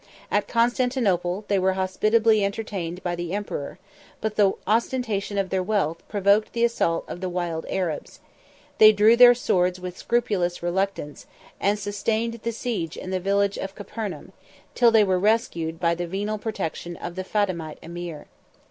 [0.31, 3.77] At Constantinople, they were hospitably entertained by the emperor;
[4.19, 8.19] but the ostentation of their wealth provoked the assault of the wild Arabs:
[8.79, 11.27] they drew their swords with scrupulous reluctance,
[11.59, 14.31] and sustained siege in the village of Capernaum,
[14.73, 18.25] till they were rescued by the venal protection of the Fatimite emir.